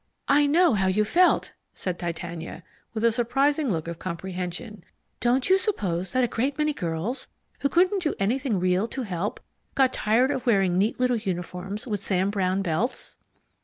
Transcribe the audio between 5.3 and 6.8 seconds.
you suppose that a great many